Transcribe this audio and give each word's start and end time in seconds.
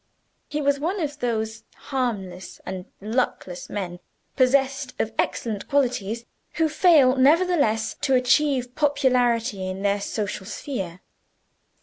He 0.49 0.63
was 0.63 0.79
one 0.79 0.99
of 0.99 1.19
those 1.19 1.63
harmless 1.75 2.59
and 2.65 2.85
luckless 3.01 3.69
men, 3.69 3.99
possessed 4.35 4.95
of 4.99 5.13
excellent 5.19 5.67
qualities, 5.67 6.25
who 6.53 6.69
fail 6.69 7.15
nevertheless 7.15 7.93
to 8.01 8.15
achieve 8.15 8.73
popularity 8.73 9.67
in 9.67 9.83
their 9.83 10.01
social 10.01 10.47
sphere. 10.47 11.01